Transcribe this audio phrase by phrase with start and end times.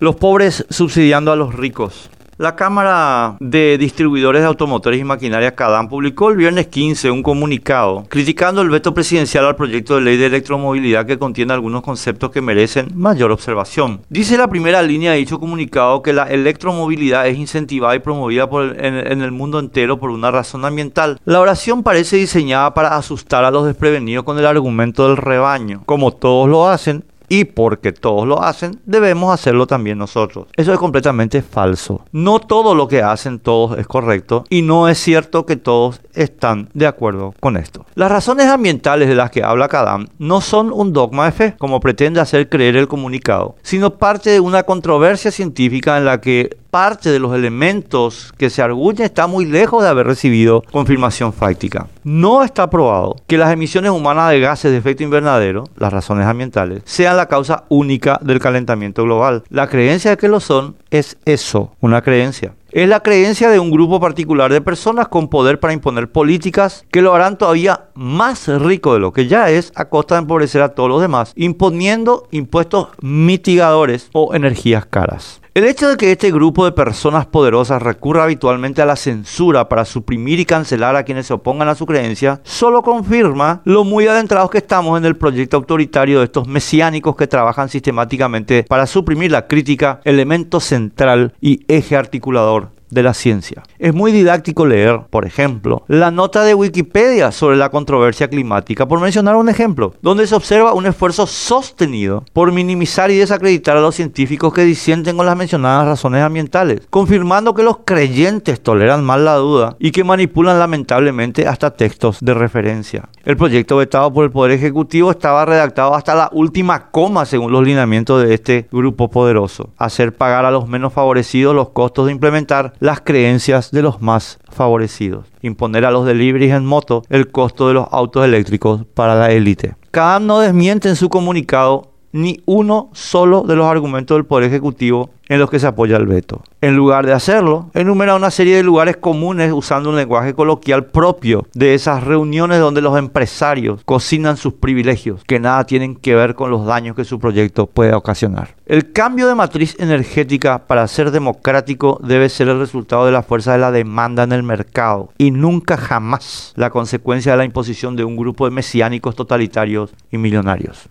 [0.00, 2.08] Los pobres subsidiando a los ricos.
[2.36, 8.04] La Cámara de Distribuidores de Automotores y Maquinaria CADAM publicó el viernes 15 un comunicado
[8.08, 12.40] criticando el veto presidencial al proyecto de ley de electromovilidad que contiene algunos conceptos que
[12.40, 14.02] merecen mayor observación.
[14.08, 19.20] Dice la primera línea de dicho comunicado que la electromovilidad es incentivada y promovida en
[19.20, 21.18] el mundo entero por una razón ambiental.
[21.24, 25.82] La oración parece diseñada para asustar a los desprevenidos con el argumento del rebaño.
[25.86, 30.46] Como todos lo hacen, y porque todos lo hacen, debemos hacerlo también nosotros.
[30.56, 32.04] Eso es completamente falso.
[32.12, 36.68] No todo lo que hacen todos es correcto y no es cierto que todos están
[36.74, 37.86] de acuerdo con esto.
[37.94, 41.80] Las razones ambientales de las que habla Kadam no son un dogma de fe, como
[41.80, 47.10] pretende hacer creer el comunicado, sino parte de una controversia científica en la que parte
[47.10, 51.86] de los elementos que se arguyen está muy lejos de haber recibido confirmación fáctica.
[52.04, 56.82] No está probado que las emisiones humanas de gases de efecto invernadero, las razones ambientales,
[56.84, 59.44] sean la causa única del calentamiento global.
[59.48, 62.54] La creencia de que lo son es eso, una creencia.
[62.70, 67.00] Es la creencia de un grupo particular de personas con poder para imponer políticas que
[67.00, 70.74] lo harán todavía más rico de lo que ya es a costa de empobrecer a
[70.74, 75.40] todos los demás, imponiendo impuestos mitigadores o energías caras.
[75.58, 79.84] El hecho de que este grupo de personas poderosas recurra habitualmente a la censura para
[79.84, 84.52] suprimir y cancelar a quienes se opongan a su creencia, solo confirma lo muy adentrados
[84.52, 89.48] que estamos en el proyecto autoritario de estos mesiánicos que trabajan sistemáticamente para suprimir la
[89.48, 93.62] crítica, elemento central y eje articulador de la ciencia.
[93.78, 99.00] Es muy didáctico leer, por ejemplo, la nota de Wikipedia sobre la controversia climática, por
[99.00, 103.94] mencionar un ejemplo, donde se observa un esfuerzo sostenido por minimizar y desacreditar a los
[103.94, 109.36] científicos que disienten con las mencionadas razones ambientales, confirmando que los creyentes toleran mal la
[109.36, 113.08] duda y que manipulan lamentablemente hasta textos de referencia.
[113.24, 117.64] El proyecto vetado por el Poder Ejecutivo estaba redactado hasta la última coma según los
[117.64, 122.74] lineamientos de este grupo poderoso, hacer pagar a los menos favorecidos los costos de implementar
[122.80, 125.26] las creencias de los más favorecidos.
[125.42, 129.76] Imponer a los deliveries en moto el costo de los autos eléctricos para la élite.
[129.90, 135.10] Cada no desmiente en su comunicado ni uno solo de los argumentos del Poder Ejecutivo
[135.28, 136.42] en los que se apoya el veto.
[136.60, 141.46] En lugar de hacerlo, enumera una serie de lugares comunes usando un lenguaje coloquial propio
[141.54, 146.50] de esas reuniones donde los empresarios cocinan sus privilegios que nada tienen que ver con
[146.50, 148.56] los daños que su proyecto puede ocasionar.
[148.66, 153.52] El cambio de matriz energética para ser democrático debe ser el resultado de la fuerza
[153.52, 158.04] de la demanda en el mercado y nunca jamás la consecuencia de la imposición de
[158.04, 160.88] un grupo de mesiánicos totalitarios y millonarios.